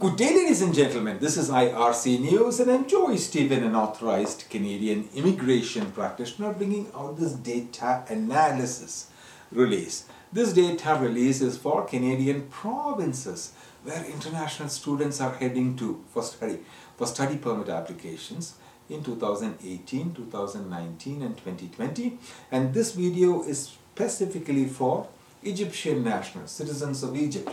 [0.00, 1.18] Good day, ladies and gentlemen.
[1.18, 7.18] This is IRC News, and I'm Joy Stephen, an authorized Canadian immigration practitioner, bringing out
[7.18, 9.10] this data analysis
[9.50, 10.04] release.
[10.32, 16.60] This data release is for Canadian provinces where international students are heading to for study,
[16.96, 18.54] for study permit applications
[18.88, 22.18] in 2018, 2019, and 2020.
[22.52, 25.08] And this video is specifically for
[25.42, 27.50] Egyptian nationals, citizens of Egypt.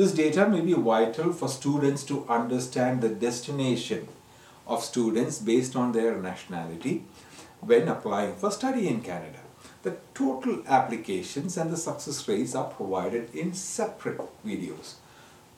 [0.00, 4.08] This data may be vital for students to understand the destination
[4.66, 7.04] of students based on their nationality
[7.60, 9.40] when applying for study in Canada.
[9.82, 14.94] The total applications and the success rates are provided in separate videos.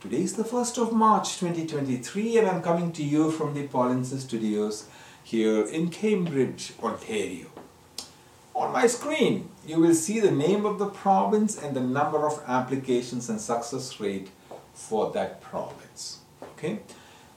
[0.01, 4.23] Today is the 1st of March 2023 and I'm coming to you from the Polinsys
[4.23, 4.89] Studios
[5.23, 7.47] here in Cambridge, Ontario.
[8.55, 12.43] On my screen, you will see the name of the province and the number of
[12.47, 14.29] applications and success rate
[14.75, 16.19] for that province.
[16.43, 16.81] Okay,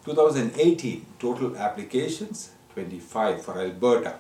[0.04, 4.20] 2018 total applications 25 for Alberta.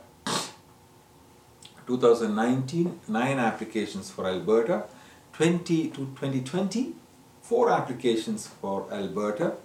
[1.88, 4.86] 2019 9 applications for Alberta.
[5.34, 6.95] 20 to 2020
[7.41, 9.56] 4 applications for Alberta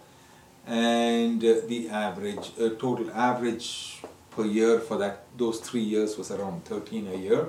[0.66, 6.30] and uh, the average uh, total average per year for that those three years was
[6.30, 7.48] around 13 a year.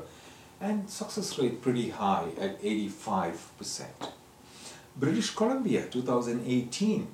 [0.60, 4.10] And success rate pretty high at 85 percent.
[4.96, 7.08] British columbia 2018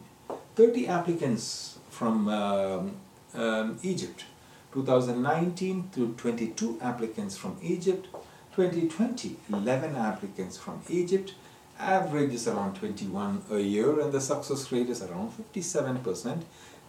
[0.55, 2.95] 30 applicants from um,
[3.35, 4.25] um, egypt.
[4.73, 8.07] 2019 to 22 applicants from egypt.
[8.55, 11.33] 2020 11 applicants from egypt.
[11.79, 16.43] Average is around 21 a year and the success rate is around 57 percent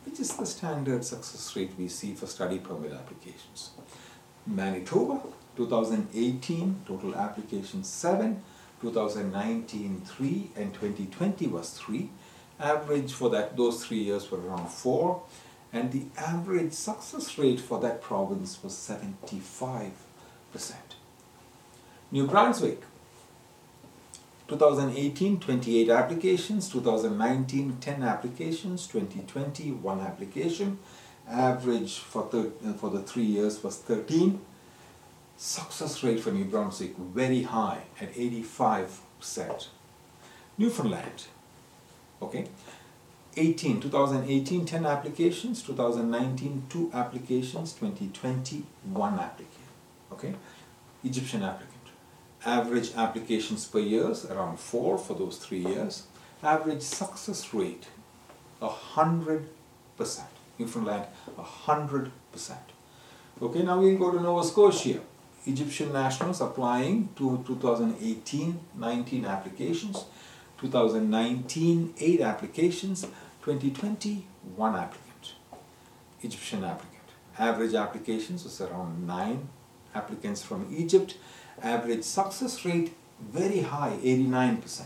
[0.09, 3.73] which is the standard success rate we see for study permit applications.
[4.47, 5.21] Manitoba,
[5.57, 8.43] 2018, total applications 7,
[8.81, 12.09] 2019 3, and 2020 was 3.
[12.59, 15.23] Average for that those three years were around 4,
[15.75, 19.93] and the average success rate for that province was 75%.
[22.11, 22.81] New Brunswick,
[24.49, 30.79] 2018 28 applications 2019 10 applications 2020 1 application.
[31.31, 34.41] Average for the for the 3 years was 13
[35.37, 39.69] success rate for New Brunswick very high at 85%
[40.57, 41.27] Newfoundland
[42.21, 42.49] okay.
[43.37, 49.69] 18 2018 10 applications 2019 2 applications 2020 1 applicant
[50.11, 50.35] okay.
[51.05, 51.78] Egyptian applicant
[52.45, 56.05] average applications per year around 4 for those 3 years.
[56.43, 57.89] Average success rate
[58.61, 59.47] a 100%
[60.59, 61.05] Newfoundland
[61.37, 62.11] a 100%
[63.41, 65.01] okay now we'll go to Nova Scotia.
[65.47, 70.05] Egyptian nationals applying to 2018 19 applications
[70.59, 73.03] 2019 8 applications
[73.43, 74.27] 2020
[74.57, 75.35] 1 applicant.
[76.23, 76.95] Egyptian applicant.
[77.39, 79.49] Average applications was around 9
[79.95, 81.17] applicants from Egypt
[81.63, 84.85] average success rate very high 89%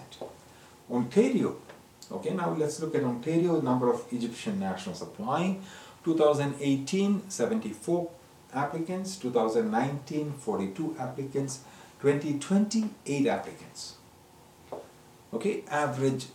[0.91, 1.56] ontario
[2.10, 5.62] okay now let's look at ontario number of egyptian nationals applying.
[6.05, 8.11] 2018 74
[8.55, 11.61] applicants 2019 42 applicants
[12.00, 13.94] 2020 8 applicants.
[15.32, 16.27] Okay average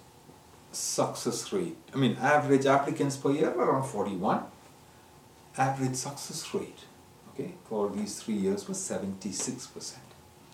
[0.71, 4.43] success rate i mean average applicants per year around 41
[5.57, 6.81] average success rate
[7.33, 10.06] okay for these three years was 76 percent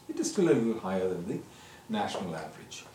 [0.10, 1.40] it is still a little higher than the
[1.90, 2.86] national average.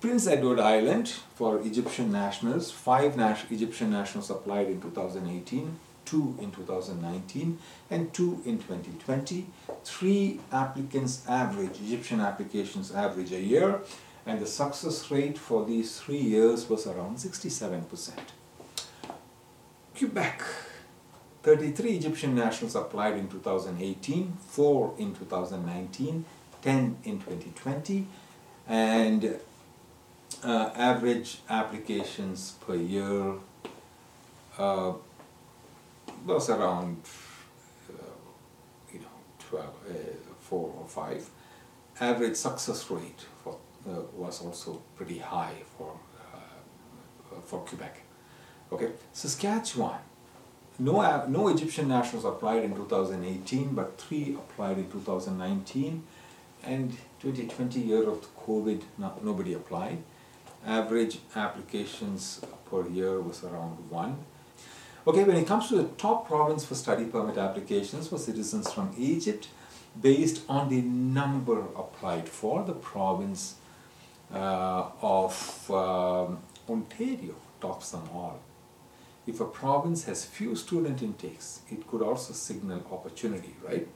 [0.00, 3.16] Prince Edward Island for Egyptian nationals, five
[3.50, 7.58] Egyptian nationals applied in 2018, two in 2019
[7.90, 9.46] and two in 2020.
[9.84, 13.80] Three applicants average, Egyptian applications average a year
[14.26, 18.10] and the success rate for these three years was around 67%.
[19.96, 20.42] Quebec,
[21.42, 26.24] 33 Egyptian nationals applied in 2018, 4 in 2019
[26.62, 28.06] 10 in 2020
[28.68, 29.38] and
[30.44, 33.34] uh, average applications per year
[34.58, 34.92] uh,
[36.26, 36.98] was around
[37.90, 38.04] uh,
[38.92, 39.06] you know
[39.38, 39.92] 12, uh,
[40.40, 41.30] 4 or 5
[42.00, 43.58] average success rate for,
[43.88, 48.00] uh, was also pretty high for uh, for Quebec.
[48.72, 48.90] Okay?
[49.12, 49.98] Saskatchewan.
[50.78, 56.02] No, no Egyptian nationals applied in 2018 but three applied in 2019
[56.64, 58.82] and 2020 year of COVID,
[59.22, 59.98] nobody applied.
[60.66, 64.18] Average applications per year was around one.
[65.06, 68.94] Okay, when it comes to the top province for study permit applications for citizens from
[68.96, 69.48] Egypt,
[70.00, 73.56] based on the number applied for the province
[74.32, 76.38] uh, of um,
[76.68, 77.34] Ontario.
[77.60, 78.40] tops them all.
[79.24, 83.86] If a province has few student intakes, it could also signal opportunity, right?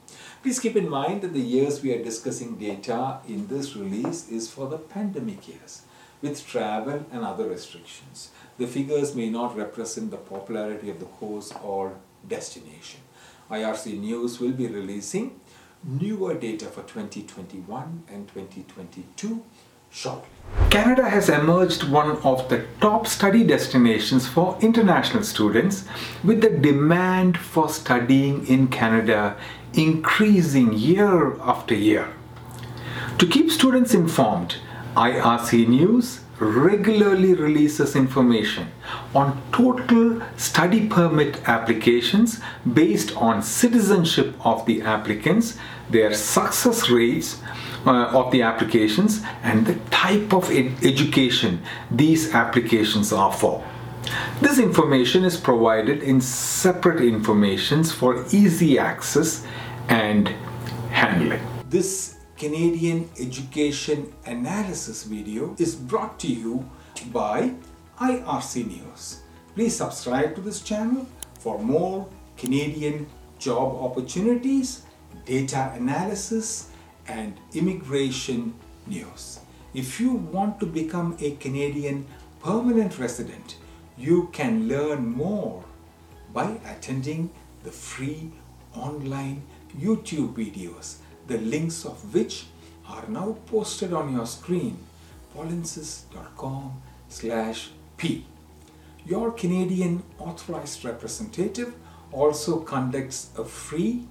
[0.43, 4.49] Please keep in mind that the years we are discussing data in this release is
[4.49, 5.82] for the pandemic years
[6.23, 8.31] with travel and other restrictions.
[8.56, 11.94] The figures may not represent the popularity of the course or
[12.29, 13.00] destination.
[13.50, 15.40] IRC News will be releasing
[15.82, 19.43] newer data for 2021 and 2022
[19.90, 20.28] shortly.
[20.70, 25.84] Canada has emerged one of the top study destinations for international students
[26.24, 29.36] with the demand for studying in Canada
[29.74, 32.08] increasing year after year.
[33.18, 34.56] To keep students informed,
[34.96, 38.68] IRC News regularly releases information
[39.14, 42.40] on total study permit applications
[42.74, 45.58] based on citizenship of the applicants,
[45.90, 47.40] their success rates,
[47.86, 53.64] uh, of the applications and the type of ed education these applications are for.
[54.40, 59.46] This information is provided in separate informations for easy access
[59.88, 60.28] and
[60.90, 61.40] handling.
[61.68, 66.68] This Canadian Education Analysis video is brought to you
[67.10, 67.54] by
[67.98, 69.22] IRC News.
[69.54, 71.06] Please subscribe to this channel
[71.38, 72.06] for more
[72.36, 73.06] Canadian
[73.38, 74.82] job opportunities,
[75.24, 76.68] data analysis,
[77.08, 78.52] and immigration
[78.86, 79.40] news.
[79.72, 82.06] If you want to become a Canadian
[82.42, 83.56] permanent resident,
[83.96, 85.64] you can learn more
[86.34, 87.30] by attending
[87.64, 88.30] the free
[88.74, 89.42] online
[89.78, 90.96] YouTube videos,
[91.26, 92.46] the links of which
[92.88, 94.78] are now posted on your screen,
[95.37, 98.25] polinsys.com slash p.
[99.05, 101.75] Your Canadian authorized representative
[102.12, 104.05] also conducts a free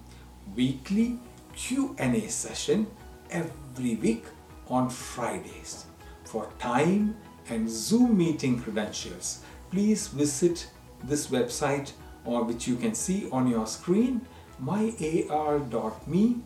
[0.56, 1.20] weekly
[1.56, 2.88] Q&A session
[3.30, 4.26] every week
[4.68, 5.86] on Fridays.
[6.26, 7.16] For time
[7.50, 9.42] and Zoom meeting credentials,
[9.72, 10.70] please visit
[11.04, 11.92] this website
[12.26, 14.22] or which you can see on your screen
[14.62, 16.42] myar.me.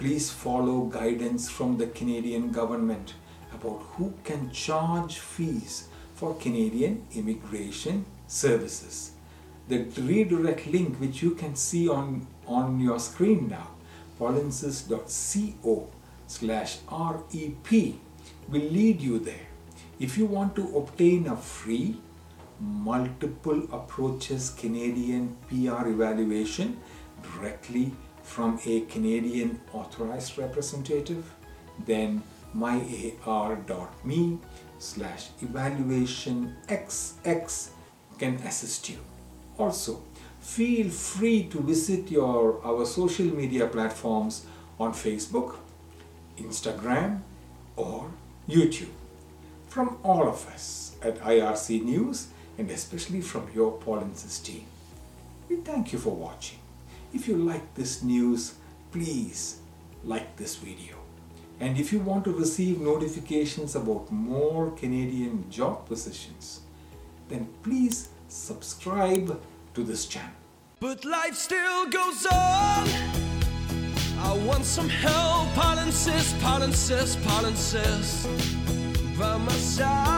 [0.00, 3.12] Please follow guidance from the Canadian government
[3.52, 9.10] about who can charge fees for Canadian immigration services.
[9.68, 13.72] The redirect link which you can see on, on your screen now
[14.18, 15.90] polinsys.co
[16.26, 17.70] slash REP
[18.48, 19.48] will lead you there.
[19.98, 22.00] If you want to obtain a free
[22.58, 26.78] multiple approaches Canadian PR evaluation
[27.22, 27.92] directly
[28.30, 31.24] from a Canadian authorized representative,
[31.84, 32.22] then
[32.56, 34.38] myar.me
[34.78, 37.70] slash evaluation xx
[38.18, 38.98] can assist you.
[39.58, 40.00] Also,
[40.40, 44.46] feel free to visit your our social media platforms
[44.78, 45.56] on Facebook,
[46.38, 47.20] Instagram,
[47.74, 48.12] or
[48.48, 48.94] YouTube.
[49.66, 52.28] From all of us at IRC News
[52.58, 54.66] and especially from your Polinsys team,
[55.48, 56.60] we thank you for watching.
[57.12, 58.54] If you like this news,
[58.92, 59.58] please
[60.04, 60.96] like this video.
[61.58, 66.60] And if you want to receive notifications about more Canadian job positions,
[67.28, 69.40] then please subscribe
[69.74, 70.30] to this channel.
[70.78, 72.88] But life still goes on.
[74.22, 78.26] I want some help, Pollen says, Pollen says, Pollen says,
[79.18, 80.09] by my side.